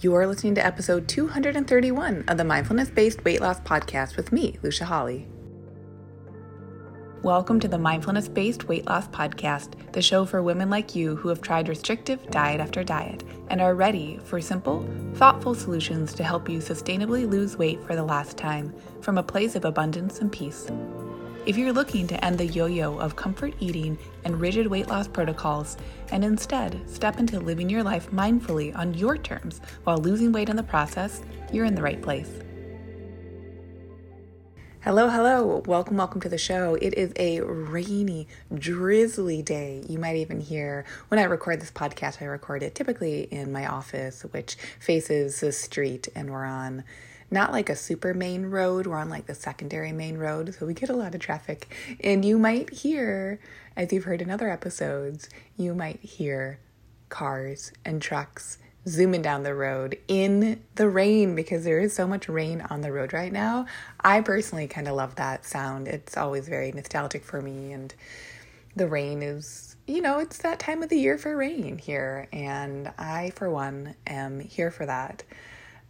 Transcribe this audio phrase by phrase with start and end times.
[0.00, 4.56] You are listening to episode 231 of the Mindfulness Based Weight Loss Podcast with me,
[4.62, 5.26] Lucia Hawley.
[7.24, 11.28] Welcome to the Mindfulness Based Weight Loss Podcast, the show for women like you who
[11.28, 16.48] have tried restrictive diet after diet and are ready for simple, thoughtful solutions to help
[16.48, 20.70] you sustainably lose weight for the last time from a place of abundance and peace.
[21.48, 25.08] If you're looking to end the yo yo of comfort eating and rigid weight loss
[25.08, 25.78] protocols
[26.10, 30.56] and instead step into living your life mindfully on your terms while losing weight in
[30.56, 32.28] the process, you're in the right place.
[34.80, 35.62] Hello, hello.
[35.64, 36.74] Welcome, welcome to the show.
[36.74, 39.82] It is a rainy, drizzly day.
[39.88, 43.66] You might even hear when I record this podcast, I record it typically in my
[43.66, 46.84] office, which faces the street, and we're on
[47.30, 48.86] not like a super main road.
[48.86, 51.74] We're on like the secondary main road, so we get a lot of traffic.
[52.02, 53.40] And you might hear,
[53.76, 56.58] as you've heard in other episodes, you might hear
[57.08, 62.28] cars and trucks zooming down the road in the rain because there is so much
[62.28, 63.66] rain on the road right now.
[64.00, 65.88] I personally kind of love that sound.
[65.88, 67.94] It's always very nostalgic for me and
[68.76, 72.90] the rain is, you know, it's that time of the year for rain here and
[72.98, 75.22] I for one am here for that.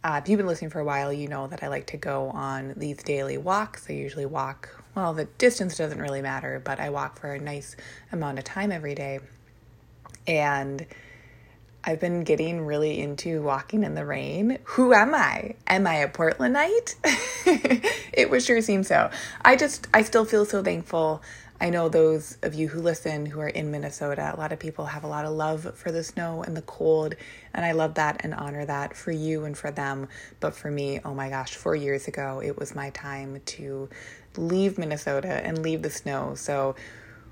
[0.01, 2.29] Uh, if you've been listening for a while, you know that I like to go
[2.29, 3.89] on these daily walks.
[3.89, 7.75] I usually walk, well, the distance doesn't really matter, but I walk for a nice
[8.11, 9.19] amount of time every day.
[10.25, 10.85] And
[11.83, 14.59] I've been getting really into walking in the rain.
[14.63, 15.55] Who am I?
[15.67, 16.95] Am I a Portlandite?
[18.13, 19.09] it would sure seem so.
[19.43, 21.21] I just, I still feel so thankful
[21.61, 24.85] I know those of you who listen who are in Minnesota, a lot of people
[24.85, 27.15] have a lot of love for the snow and the cold,
[27.53, 30.07] and I love that and honor that for you and for them.
[30.39, 33.89] But for me, oh my gosh, four years ago, it was my time to
[34.37, 36.33] leave Minnesota and leave the snow.
[36.35, 36.75] So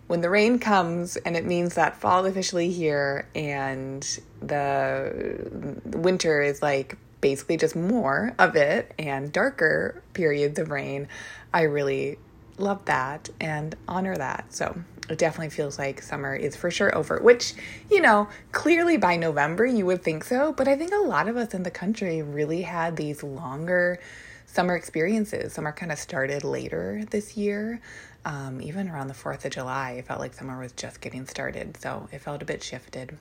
[0.07, 4.03] when the rain comes and it means that fall officially here and
[4.41, 11.07] the winter is like basically just more of it and darker periods of rain,
[11.53, 12.19] I really
[12.57, 14.45] love that and honor that.
[14.53, 14.75] So
[15.09, 17.53] it definitely feels like summer is for sure over, which,
[17.89, 20.53] you know, clearly by November you would think so.
[20.53, 23.99] But I think a lot of us in the country really had these longer
[24.45, 25.53] summer experiences.
[25.53, 27.81] Summer kind of started later this year.
[28.25, 31.77] Um, even around the 4th of July, it felt like summer was just getting started.
[31.77, 33.17] So it felt a bit shifted.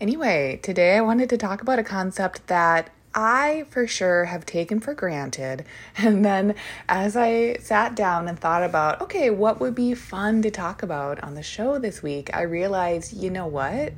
[0.00, 4.80] Anyway, today I wanted to talk about a concept that I for sure have taken
[4.80, 5.64] for granted.
[5.96, 6.54] And then
[6.88, 11.22] as I sat down and thought about, okay, what would be fun to talk about
[11.22, 13.92] on the show this week, I realized, you know what?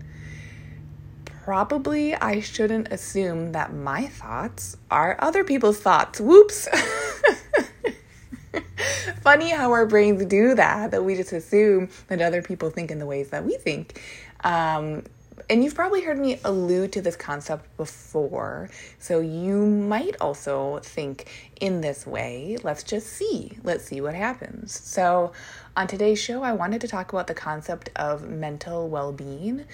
[1.45, 6.21] Probably I shouldn't assume that my thoughts are other people's thoughts.
[6.21, 6.69] Whoops.
[9.23, 12.99] Funny how our brains do that, that we just assume that other people think in
[12.99, 14.01] the ways that we think.
[14.43, 15.05] Um,
[15.49, 21.31] and you've probably heard me allude to this concept before, so you might also think
[21.61, 22.57] in this way.
[22.63, 23.59] Let's just see.
[23.63, 24.79] Let's see what happens.
[24.81, 25.33] So,
[25.77, 29.65] on today's show, I wanted to talk about the concept of mental well being.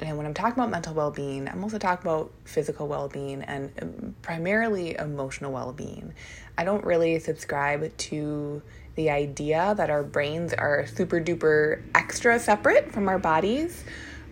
[0.00, 3.42] And when I'm talking about mental well being, I'm also talking about physical well being
[3.42, 6.14] and um, primarily emotional well being.
[6.56, 8.62] I don't really subscribe to
[8.94, 13.84] the idea that our brains are super duper extra separate from our bodies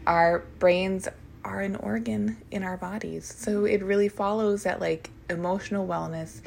[0.09, 1.07] our brains
[1.45, 3.33] are an organ in our bodies.
[3.39, 6.41] So it really follows that like emotional wellness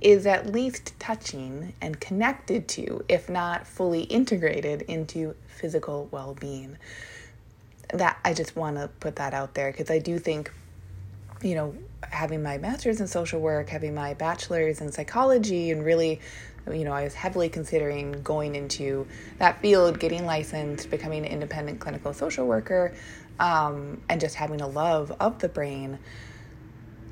[0.00, 6.78] is at least touching and connected to, if not fully integrated into physical well being.
[7.92, 10.52] That I just want to put that out there because I do think,
[11.42, 16.20] you know, having my master's in social work, having my bachelor's in psychology, and really
[16.72, 19.06] you know, I was heavily considering going into
[19.38, 22.94] that field, getting licensed, becoming an independent clinical social worker,
[23.38, 25.98] um, and just having a love of the brain.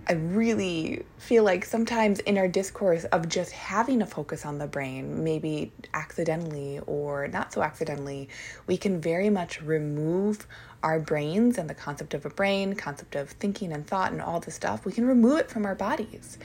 [0.08, 4.68] I really feel like sometimes in our discourse of just having a focus on the
[4.68, 8.28] brain, maybe accidentally or not so accidentally,
[8.68, 10.46] we can very much remove
[10.84, 14.38] our brains and the concept of a brain, concept of thinking and thought and all
[14.38, 14.84] this stuff.
[14.84, 16.38] We can remove it from our bodies.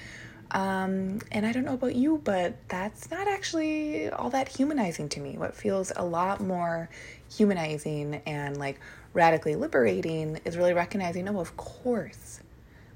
[0.52, 5.22] Um, and I don't know about you, but that's not actually all that humanizing to
[5.22, 5.38] me.
[5.38, 6.90] What feels a lot more
[7.34, 8.80] humanizing and like
[9.14, 12.42] radically liberating is really recognizing oh, of course,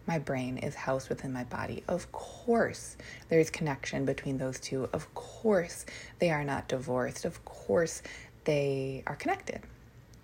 [0.06, 1.84] my brain is housed within my body.
[1.88, 2.98] Of course,
[3.30, 4.90] there's connection between those two.
[4.92, 5.86] Of course,
[6.20, 7.24] they are not divorced.
[7.24, 8.04] Of course,
[8.44, 9.62] they are connected.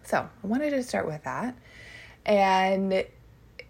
[0.04, 1.56] So, I wanted to start with that.
[2.26, 3.06] And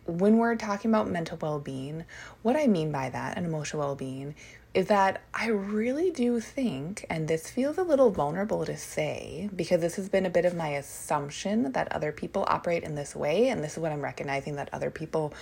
[0.05, 2.05] when we're talking about mental well being,
[2.41, 4.35] what I mean by that and emotional well being
[4.73, 9.81] is that I really do think, and this feels a little vulnerable to say because
[9.81, 13.49] this has been a bit of my assumption that other people operate in this way,
[13.49, 15.33] and this is what I'm recognizing that other people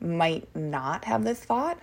[0.00, 1.78] might not have this thought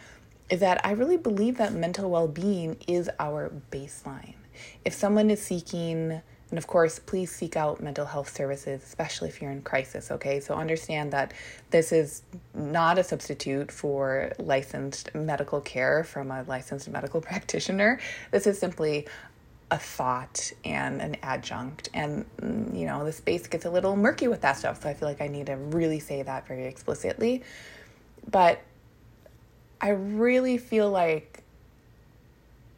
[0.49, 4.35] is that I really believe that mental well being is our baseline.
[4.83, 6.21] If someone is seeking
[6.51, 10.41] and of course, please seek out mental health services, especially if you're in crisis, okay?
[10.41, 11.33] So understand that
[11.69, 18.01] this is not a substitute for licensed medical care from a licensed medical practitioner.
[18.31, 19.07] This is simply
[19.71, 21.89] a thought and an adjunct.
[21.93, 24.83] And, mm, you know, the space gets a little murky with that stuff.
[24.83, 27.43] So I feel like I need to really say that very explicitly.
[28.29, 28.61] But
[29.79, 31.43] I really feel like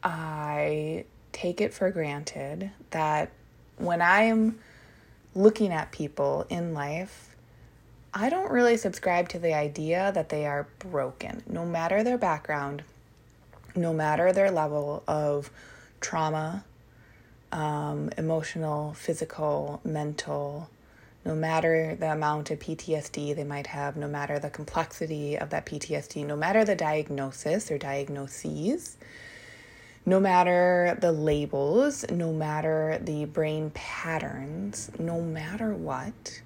[0.04, 3.32] I take it for granted that
[3.76, 4.58] when I'm
[5.34, 7.34] looking at people in life,
[8.12, 12.84] I don't really subscribe to the idea that they are broken, no matter their background,
[13.74, 15.50] no matter their level of
[16.00, 16.64] trauma,
[17.50, 20.68] um, emotional, physical, mental,
[21.24, 25.66] no matter the amount of PTSD they might have, no matter the complexity of that
[25.66, 28.96] PTSD, no matter the diagnosis or diagnoses
[30.06, 36.42] no matter the labels, no matter the brain patterns, no matter what,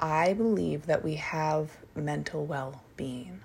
[0.00, 3.40] I believe that we have mental well being.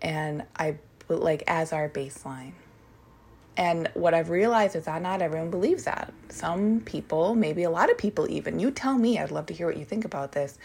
[0.00, 0.78] And I
[1.08, 2.52] like as our baseline.
[3.56, 6.12] And what I've realized is that not everyone believes that.
[6.28, 9.66] Some people, maybe a lot of people even, you tell me, I'd love to hear
[9.66, 10.58] what you think about this.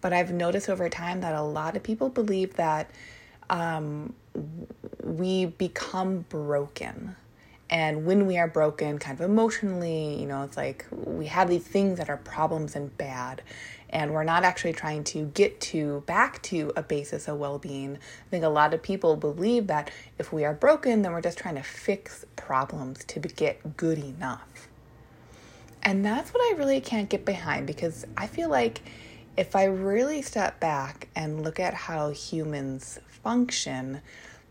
[0.00, 2.90] But I've noticed over time that a lot of people believe that
[3.48, 4.14] um,
[5.18, 7.16] we become broken.
[7.70, 11.66] And when we are broken, kind of emotionally, you know, it's like we have these
[11.66, 13.42] things that are problems and bad.
[13.88, 17.96] And we're not actually trying to get to back to a basis of well being.
[17.96, 21.38] I think a lot of people believe that if we are broken, then we're just
[21.38, 24.68] trying to fix problems to get good enough.
[25.82, 28.82] And that's what I really can't get behind because I feel like
[29.36, 34.00] if I really step back and look at how humans function,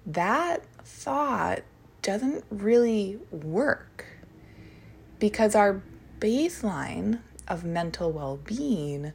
[0.05, 1.61] that thought
[2.01, 4.05] doesn't really work
[5.19, 5.81] because our
[6.19, 9.13] baseline of mental well being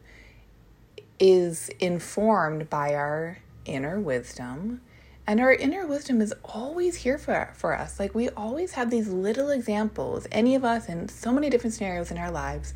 [1.18, 4.80] is informed by our inner wisdom.
[5.26, 7.98] And our inner wisdom is always here for, for us.
[7.98, 12.12] Like, we always have these little examples, any of us in so many different scenarios
[12.12, 12.74] in our lives,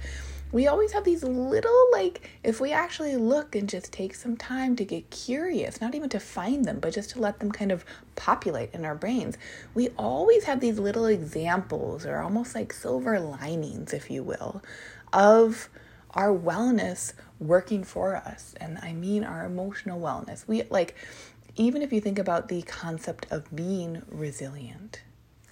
[0.53, 4.75] we always have these little, like, if we actually look and just take some time
[4.77, 7.85] to get curious, not even to find them, but just to let them kind of
[8.17, 9.39] populate in our brains,
[9.75, 14.63] we always have these little examples or almost like silver linings, if you will,
[15.13, 15.69] of
[16.13, 18.55] our wellness working for us.
[18.61, 20.47] And I mean our emotional wellness.
[20.49, 20.97] We like,
[21.57, 25.03] even if you think about the concept of being resilient,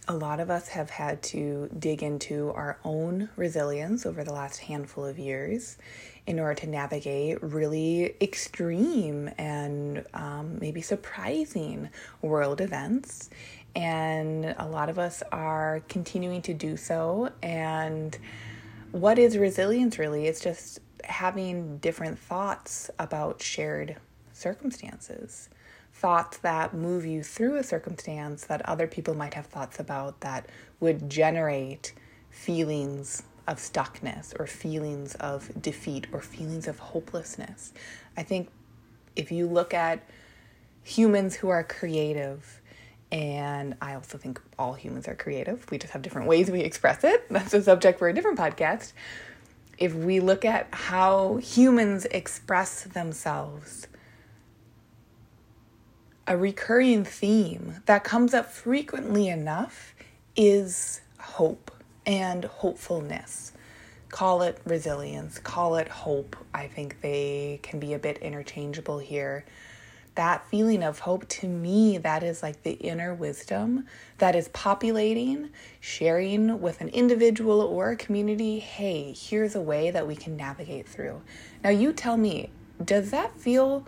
[0.08, 4.56] a lot of us have had to dig into our own resilience over the last
[4.56, 5.76] handful of years
[6.26, 11.90] in order to navigate really extreme and um, maybe surprising
[12.22, 13.28] world events.
[13.76, 17.30] And a lot of us are continuing to do so.
[17.42, 18.16] And
[18.92, 20.26] what is resilience really?
[20.26, 23.96] It's just having different thoughts about shared
[24.32, 25.50] circumstances
[25.98, 30.46] thoughts that move you through a circumstance that other people might have thoughts about that
[30.78, 31.92] would generate
[32.30, 37.72] feelings of stuckness or feelings of defeat or feelings of hopelessness.
[38.16, 38.48] I think
[39.16, 40.00] if you look at
[40.84, 42.60] humans who are creative,
[43.10, 47.02] and I also think all humans are creative, we just have different ways we express
[47.02, 47.28] it.
[47.30, 48.92] That's a subject for a different podcast.
[49.78, 53.88] If we look at how humans express themselves,
[56.28, 59.94] a recurring theme that comes up frequently enough
[60.36, 61.70] is hope
[62.04, 63.52] and hopefulness.
[64.10, 66.36] Call it resilience, call it hope.
[66.52, 69.46] I think they can be a bit interchangeable here.
[70.16, 73.86] That feeling of hope, to me, that is like the inner wisdom
[74.18, 75.48] that is populating,
[75.80, 78.58] sharing with an individual or a community.
[78.58, 81.22] Hey, here's a way that we can navigate through.
[81.64, 82.50] Now, you tell me,
[82.84, 83.86] does that feel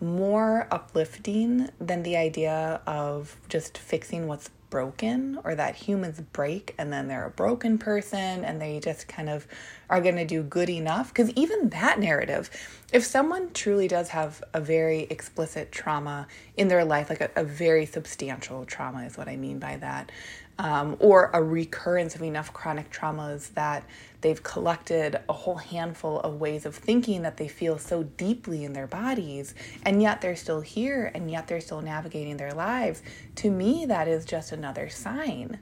[0.00, 6.92] more uplifting than the idea of just fixing what's broken or that humans break and
[6.92, 9.46] then they're a broken person and they just kind of
[9.88, 11.08] are going to do good enough.
[11.08, 12.50] Because even that narrative,
[12.92, 16.26] if someone truly does have a very explicit trauma
[16.56, 20.10] in their life, like a, a very substantial trauma is what I mean by that,
[20.58, 23.84] um, or a recurrence of enough chronic traumas that
[24.26, 28.72] they've collected a whole handful of ways of thinking that they feel so deeply in
[28.72, 29.54] their bodies,
[29.84, 33.04] and yet they're still here, and yet they're still navigating their lives.
[33.36, 35.60] To me, that is just another sign.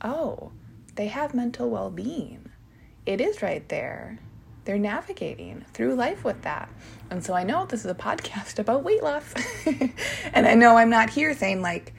[0.00, 0.52] Oh,
[0.94, 2.52] they have mental well being.
[3.04, 4.20] It is right there.
[4.64, 6.68] they're navigating through life with that.
[7.10, 9.34] And so I know this is a podcast about weight loss.
[10.32, 11.94] and I know I'm not here saying, like,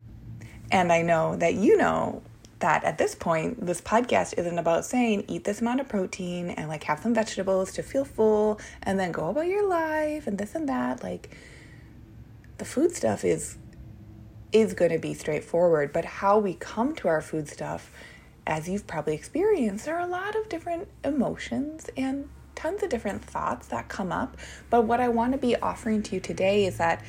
[0.72, 2.22] and I know that you know
[2.64, 6.70] that at this point, this podcast isn't about saying eat this amount of protein and
[6.70, 10.56] like have some vegetables to feel full and then go about your life and this
[10.56, 11.04] and that.
[11.04, 11.36] Like,
[12.60, 13.58] the food stuff is
[14.54, 17.92] is going to be straightforward, but how we come to our food stuff,
[18.48, 23.26] as you've probably experienced, there are a lot of different emotions and tons of different
[23.26, 24.38] thoughts that come up.
[24.70, 27.04] But what I want to be offering to you today is that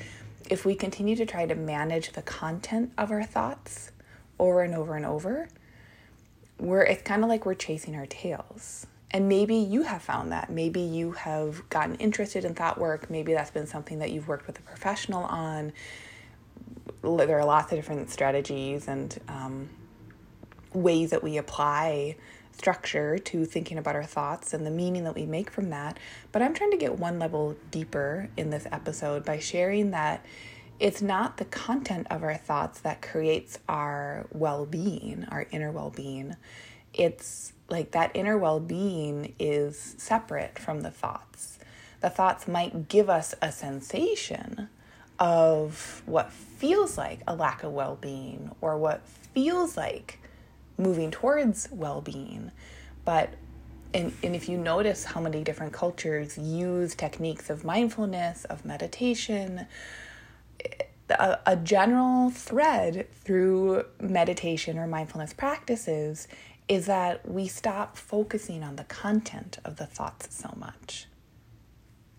[0.50, 3.92] if we continue to try to manage the content of our thoughts
[4.38, 5.48] over and over and over,
[6.58, 8.86] we're it's kind of like we're chasing our tails.
[9.10, 10.50] And maybe you have found that.
[10.50, 13.08] Maybe you have gotten interested in thought work.
[13.08, 15.72] Maybe that's been something that you've worked with a professional on.
[17.02, 19.68] There are lots of different strategies and um,
[20.72, 22.16] ways that we apply
[22.56, 25.98] structure to thinking about our thoughts and the meaning that we make from that.
[26.32, 30.24] But I'm trying to get one level deeper in this episode by sharing that
[30.80, 35.90] it's not the content of our thoughts that creates our well being, our inner well
[35.90, 36.36] being.
[36.92, 41.58] It's like that inner well being is separate from the thoughts.
[42.00, 44.68] The thoughts might give us a sensation
[45.18, 50.18] of what feels like a lack of well being or what feels like
[50.76, 52.50] moving towards well being.
[53.04, 53.34] But
[53.92, 59.66] and, and if you notice how many different cultures use techniques of mindfulness, of meditation,
[61.10, 66.28] a, a general thread through meditation or mindfulness practices
[66.68, 71.06] is that we stop focusing on the content of the thoughts so much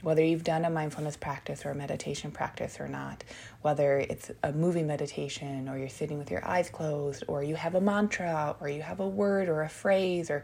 [0.01, 3.23] whether you've done a mindfulness practice or a meditation practice or not,
[3.61, 7.75] whether it's a moving meditation or you're sitting with your eyes closed or you have
[7.75, 10.43] a mantra or you have a word or a phrase or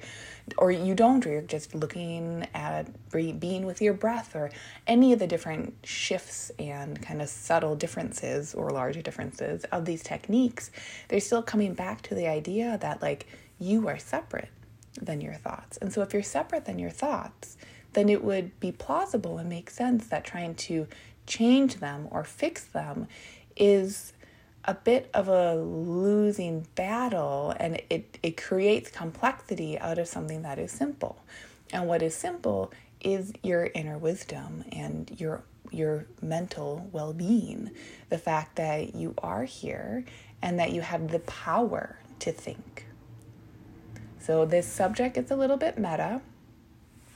[0.57, 4.49] or you don't or you're just looking at being with your breath or
[4.87, 10.01] any of the different shifts and kind of subtle differences or larger differences of these
[10.01, 10.71] techniques,
[11.07, 13.27] they're still coming back to the idea that like
[13.59, 14.49] you are separate
[14.99, 15.77] than your thoughts.
[15.77, 17.57] And so if you're separate than your thoughts,
[17.93, 20.87] then it would be plausible and make sense that trying to
[21.27, 23.07] change them or fix them
[23.55, 24.13] is
[24.65, 30.59] a bit of a losing battle and it, it creates complexity out of something that
[30.59, 31.23] is simple.
[31.73, 37.71] And what is simple is your inner wisdom and your your mental well-being.
[38.09, 40.03] The fact that you are here
[40.41, 42.87] and that you have the power to think.
[44.19, 46.21] So this subject is a little bit meta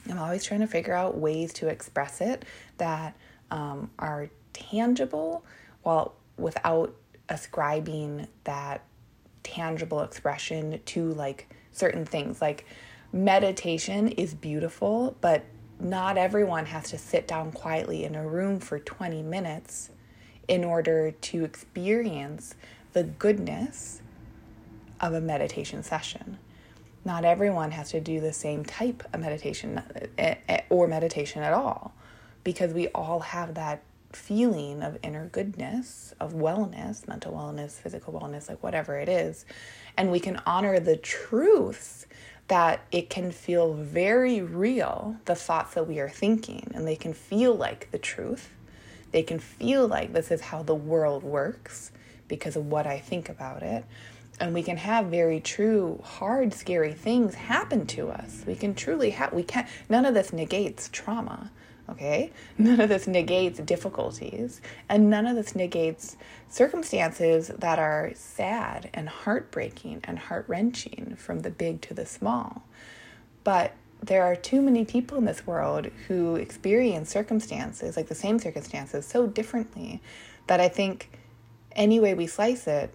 [0.10, 2.46] I'm always trying to figure out ways to express it
[2.78, 3.16] that
[3.52, 5.44] um, are tangible
[5.84, 6.94] while without
[7.30, 8.84] ascribing that
[9.44, 12.42] tangible expression to like certain things.
[12.42, 12.66] Like
[13.12, 15.44] meditation is beautiful, but
[15.80, 19.90] not everyone has to sit down quietly in a room for 20 minutes
[20.48, 22.56] in order to experience
[22.94, 24.02] the goodness
[25.02, 26.38] of a meditation session
[27.06, 29.82] not everyone has to do the same type of meditation
[30.18, 31.94] eh, eh, or meditation at all
[32.44, 38.50] because we all have that feeling of inner goodness, of wellness, mental wellness, physical wellness,
[38.50, 39.46] like whatever it is.
[39.98, 42.06] And we can honor the truths
[42.48, 47.14] that it can feel very real, the thoughts that we are thinking, and they can
[47.14, 48.52] feel like the truth.
[49.12, 51.92] They can feel like this is how the world works
[52.28, 53.86] because of what I think about it
[54.40, 58.44] and we can have very true hard scary things happen to us.
[58.46, 61.52] We can truly have we can't none of this negates trauma
[61.90, 62.32] okay?
[62.58, 64.62] None of this negates difficulties.
[64.90, 66.18] And none of this negates
[66.50, 72.64] circumstances that are sad and heartbreaking and heart-wrenching from the big to the small.
[73.44, 78.40] But there are too many people in this world who experience circumstances like the same
[78.40, 80.02] circumstances so differently
[80.48, 81.10] that i think
[81.76, 82.94] any way we slice it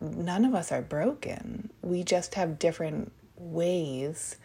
[0.00, 1.70] none of us are broken.
[1.82, 4.36] We just have different ways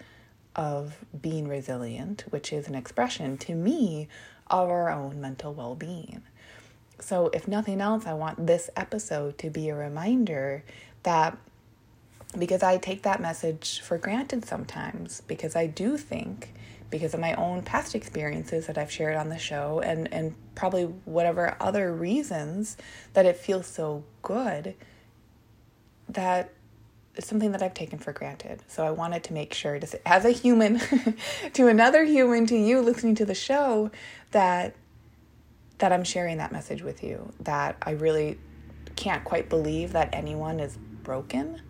[0.56, 4.08] of being resilient, which is an expression to me
[4.50, 6.22] of our own mental well being.
[7.00, 10.64] So, if nothing else, I want this episode to be a reminder
[11.04, 11.38] that
[12.38, 16.54] because I take that message for granted sometimes, because I do think,
[16.90, 20.86] because of my own past experiences that I've shared on the show, and, and probably
[21.06, 22.78] whatever other reasons
[23.14, 24.76] that it feels so good
[26.14, 26.52] that
[27.16, 28.62] is something that I've taken for granted.
[28.68, 30.80] So I wanted to make sure to say, as a human
[31.54, 33.92] to another human to you listening to the show
[34.32, 34.76] that
[35.80, 38.40] that I'm sharing that message with you that I really
[38.96, 41.62] can't quite believe that anyone is broken.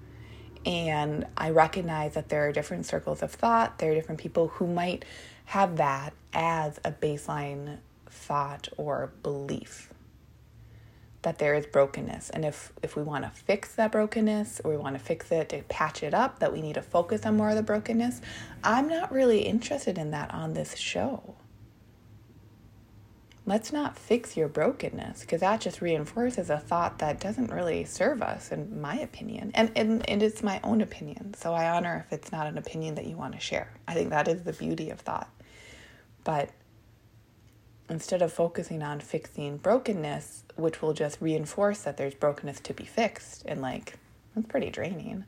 [0.65, 4.67] And I recognize that there are different circles of thought, there are different people who
[4.67, 5.03] might
[5.45, 9.92] have that as a baseline thought or belief
[11.24, 12.30] that there is brokenness.
[12.30, 15.50] And if if we want to fix that brokenness or we want to fix it
[15.50, 18.22] to patch it up that we need to focus on more of the brokenness
[18.63, 21.36] i'm not really interested in that on this show.
[23.46, 28.22] Let's not fix your brokenness because that just reinforces a thought that doesn't really serve
[28.22, 29.51] us in my opinion.
[29.53, 32.96] And, and and it's my own opinion so i honor if it's not an opinion
[32.96, 33.70] that you want to share.
[33.88, 35.30] I think that is the beauty of thought.
[36.24, 36.51] But
[37.89, 42.85] instead of focusing on fixing brokenness, which will just reinforce that there's brokenness to be
[42.85, 43.95] fixed, and like
[44.35, 45.25] that's pretty draining.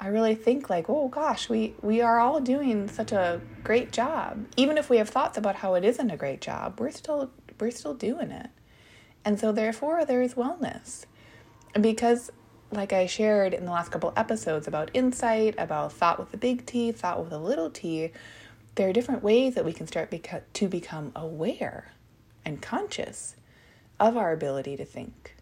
[0.00, 4.46] I really think like, oh gosh, we we are all doing such a great job.
[4.56, 7.70] Even if we have thoughts about how it isn't a great job, we're still we're
[7.70, 8.50] still doing it.
[9.24, 11.06] And so therefore there is wellness.
[11.80, 12.30] because
[12.70, 16.66] like I shared in the last couple episodes about insight, about thought with a big
[16.66, 18.10] T, thought with a little t,
[18.74, 21.92] there are different ways that we can start beca- to become aware
[22.44, 23.36] and conscious
[24.00, 25.36] of our ability to think.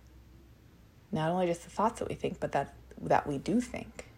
[1.10, 4.08] Not only just the thoughts that we think, but that, that we do think.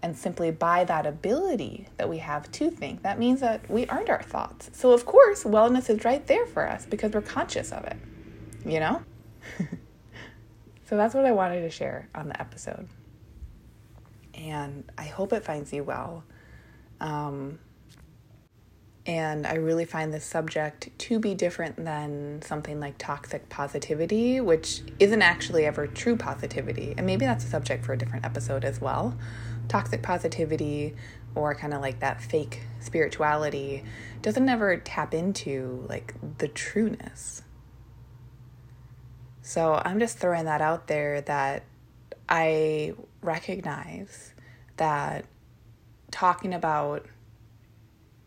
[0.00, 4.08] And simply by that ability that we have to think, that means that we aren't
[4.08, 4.70] our thoughts.
[4.72, 7.96] So, of course, wellness is right there for us because we're conscious of it,
[8.64, 9.02] you know?
[10.88, 12.88] so, that's what I wanted to share on the episode.
[14.34, 16.22] And I hope it finds you well.
[17.00, 17.58] Um,
[19.08, 24.82] and I really find this subject to be different than something like toxic positivity, which
[25.00, 26.94] isn't actually ever true positivity.
[26.94, 29.16] And maybe that's a subject for a different episode as well.
[29.66, 30.94] Toxic positivity
[31.34, 33.82] or kind of like that fake spirituality
[34.20, 37.42] doesn't ever tap into like the trueness.
[39.40, 41.64] So I'm just throwing that out there that
[42.28, 44.34] I recognize
[44.76, 45.24] that
[46.10, 47.06] talking about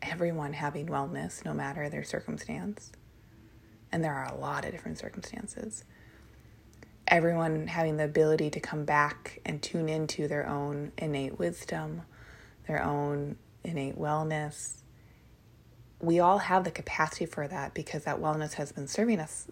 [0.01, 2.91] everyone having wellness, no matter their circumstance.
[3.91, 5.84] And there are a lot of different circumstances.
[7.08, 12.04] Everyone having the ability to come back and tune into their own innate wisdom,
[12.67, 14.78] their own innate wellness.
[15.99, 19.47] We all have the capacity for that because that wellness has been serving us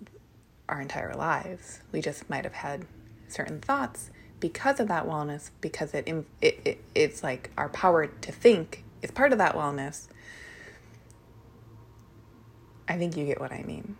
[0.67, 1.81] our entire lives.
[1.91, 2.85] We just might have had
[3.27, 6.07] certain thoughts because of that wellness, because it,
[6.41, 10.07] it, it it's like our power to think is part of that wellness
[12.89, 13.97] I think you get what I mean.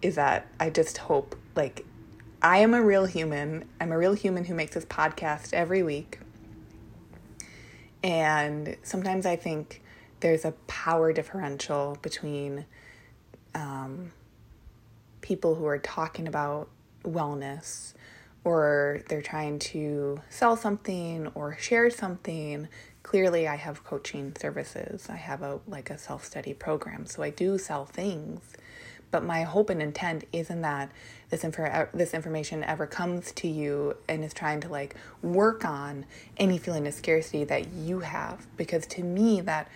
[0.00, 1.84] Is that I just hope, like,
[2.40, 3.64] I am a real human.
[3.80, 6.20] I'm a real human who makes this podcast every week.
[8.02, 9.82] And sometimes I think
[10.20, 12.64] there's a power differential between
[13.56, 14.12] um,
[15.20, 16.68] people who are talking about
[17.04, 17.94] wellness
[18.44, 22.68] or they're trying to sell something or share something
[23.08, 25.08] clearly I have coaching services.
[25.08, 27.06] I have a like a self-study program.
[27.06, 28.42] So I do sell things.
[29.10, 30.92] But my hope and intent isn't that
[31.30, 36.04] this info this information ever comes to you and is trying to like work on
[36.36, 39.70] any feeling of scarcity that you have because to me that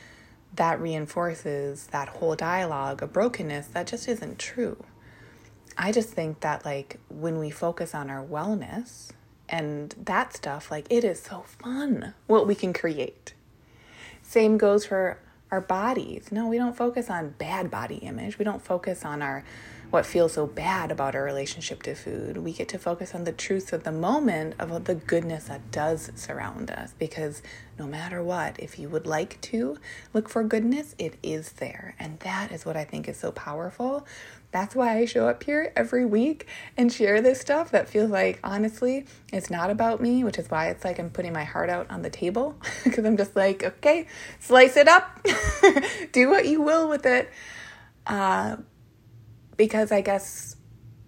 [0.54, 4.76] that reinforces that whole dialogue of brokenness that just isn't true.
[5.78, 9.10] I just think that like when we focus on our wellness,
[9.52, 13.34] and that stuff, like it is so fun what we can create.
[14.22, 15.18] Same goes for
[15.50, 16.32] our bodies.
[16.32, 18.38] No, we don't focus on bad body image.
[18.38, 19.44] We don't focus on our
[19.92, 22.38] what feels so bad about our relationship to food.
[22.38, 26.10] We get to focus on the truths of the moment of the goodness that does
[26.14, 27.42] surround us because
[27.78, 29.76] no matter what, if you would like to
[30.14, 31.94] look for goodness, it is there.
[31.98, 34.06] And that is what I think is so powerful
[34.52, 38.38] that's why I show up here every week and share this stuff that feels like,
[38.44, 41.90] honestly, it's not about me, which is why it's like I'm putting my heart out
[41.90, 44.06] on the table because I'm just like, okay,
[44.40, 45.26] slice it up,
[46.12, 47.30] do what you will with it.
[48.06, 48.56] Uh,
[49.62, 50.56] because I guess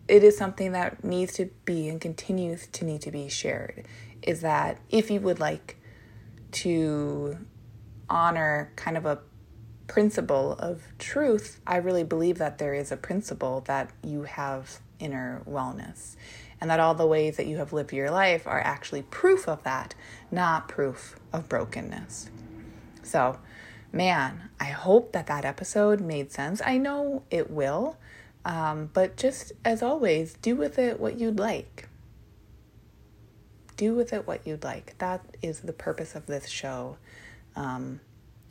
[0.06, 3.84] it is something that needs to be and continues to need to be shared.
[4.22, 5.76] Is that if you would like
[6.62, 7.36] to
[8.08, 9.18] honor kind of a
[9.88, 15.42] principle of truth, I really believe that there is a principle that you have inner
[15.50, 16.14] wellness
[16.60, 19.64] and that all the ways that you have lived your life are actually proof of
[19.64, 19.96] that,
[20.30, 22.30] not proof of brokenness.
[23.02, 23.40] So,
[23.90, 26.62] man, I hope that that episode made sense.
[26.64, 27.98] I know it will,
[28.44, 31.88] um, but just as always, do with it what you'd like.
[33.76, 34.96] Do with it what you'd like.
[34.98, 36.96] That is the purpose of this show.
[37.56, 38.00] Um,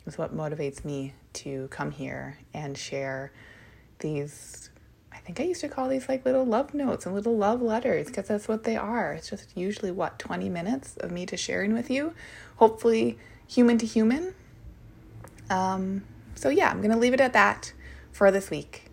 [0.06, 3.32] is what motivates me to come here and share
[4.00, 4.70] these
[5.14, 8.08] I think I used to call these like little love notes and little love letters
[8.08, 9.12] because that's what they are.
[9.12, 12.14] It's just usually what 20 minutes of me to sharing with you,
[12.56, 14.34] hopefully human to human.
[15.48, 16.04] Um,
[16.34, 17.72] so, yeah, I'm going to leave it at that
[18.12, 18.90] for this week.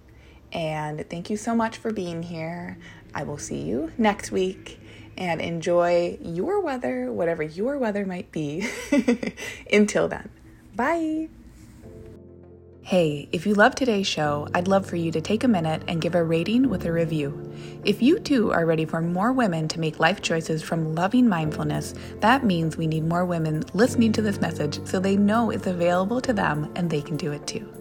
[0.52, 2.78] And thank you so much for being here.
[3.14, 4.80] I will see you next week
[5.18, 8.68] and enjoy your weather, whatever your weather might be.
[9.72, 10.30] Until then,
[10.76, 11.30] bye.
[12.84, 16.02] Hey, if you love today's show, I'd love for you to take a minute and
[16.02, 17.54] give a rating with a review.
[17.86, 21.94] If you too are ready for more women to make life choices from loving mindfulness,
[22.22, 26.20] that means we need more women listening to this message so they know it's available
[26.22, 27.81] to them and they can do it too.